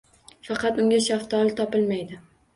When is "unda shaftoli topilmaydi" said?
0.85-2.21